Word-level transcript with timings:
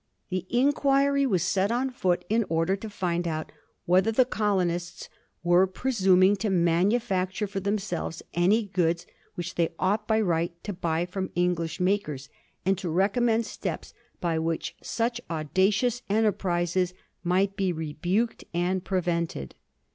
The 0.31 0.47
inquiry 0.49 1.27
was 1.27 1.43
set 1.43 1.71
on 1.71 1.91
foot 1.91 2.25
in 2.27 2.43
order 2.49 2.75
to 2.75 2.89
find 2.89 3.27
out 3.27 3.51
whether 3.85 4.11
the 4.11 4.25
colonists 4.25 5.09
were 5.43 5.67
presum 5.67 6.25
ing 6.25 6.35
to 6.37 6.49
manufacture 6.49 7.45
for 7.45 7.59
themselves 7.59 8.23
any 8.33 8.63
goods 8.63 9.05
which 9.35 9.53
they 9.53 9.75
ought 9.77 10.07
by 10.07 10.19
right 10.19 10.53
to 10.63 10.73
buy 10.73 11.05
from 11.05 11.29
English 11.35 11.79
makers, 11.79 12.29
and 12.65 12.79
to 12.79 12.89
recommend 12.89 13.45
steps 13.45 13.93
by 14.19 14.39
which 14.39 14.75
such 14.81 15.21
audacious 15.29 16.01
enterprises 16.09 16.95
might 17.23 17.55
be 17.55 17.71
rebuked 17.71 18.43
and 18.55 18.83
prevented. 18.83 19.53